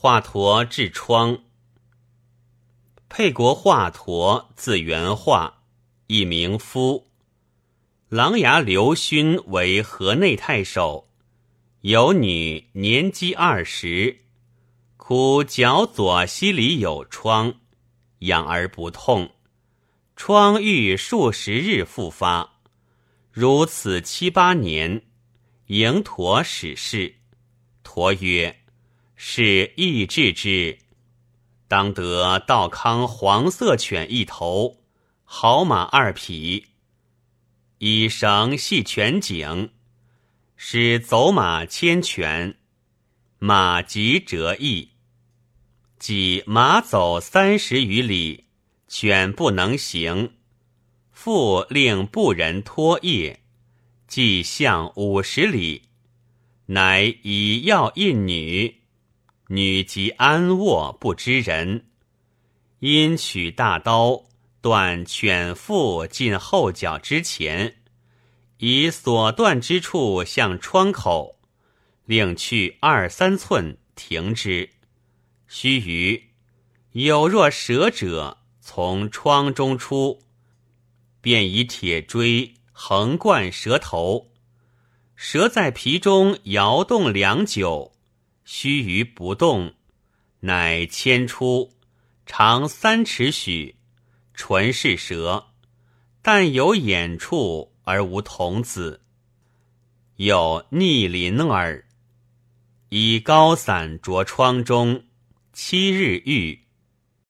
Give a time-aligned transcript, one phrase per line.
[0.00, 1.36] 华佗治疮。
[3.08, 5.64] 沛国华佗，字元化，
[6.06, 7.08] 一名夫。
[8.08, 11.08] 琅琊刘勋为河内太守，
[11.80, 14.20] 有女年积二十，
[14.96, 17.52] 苦脚左膝里有疮，
[18.20, 19.28] 养而不痛，
[20.14, 22.60] 疮愈数十日复发，
[23.32, 25.02] 如此七八年。
[25.66, 27.16] 迎驼使事，
[27.82, 28.60] 驼曰
[29.18, 30.78] ：“是易治之。”
[31.68, 34.78] 当得道康黄色犬一头，
[35.24, 36.68] 好马二匹，
[37.76, 39.72] 以绳系犬颈，
[40.56, 42.56] 使走马牵犬，
[43.38, 44.92] 马急折翼。
[45.98, 48.44] 即马走三十余里，
[48.86, 50.32] 犬不能行，
[51.10, 53.36] 复令布人拖曳，
[54.06, 55.82] 即向五十里，
[56.64, 58.77] 乃以药印女。
[59.50, 61.86] 女即安卧不知人，
[62.80, 64.24] 因取大刀
[64.60, 67.76] 断犬腹近后脚之前，
[68.58, 71.38] 以所断之处向窗口，
[72.04, 74.68] 另去二三寸停之。
[75.46, 76.24] 须臾，
[76.92, 80.18] 有若蛇者从窗中出，
[81.22, 84.30] 便以铁锥横贯蛇头，
[85.16, 87.94] 蛇在皮中摇动良久。
[88.50, 89.74] 须臾不动，
[90.40, 91.74] 乃牵出，
[92.24, 93.76] 长三尺许，
[94.32, 95.48] 纯是蛇，
[96.22, 99.02] 但有眼处而无童子。
[100.16, 101.84] 有逆鳞耳，
[102.88, 105.04] 以高伞着窗中，
[105.52, 106.58] 七日愈。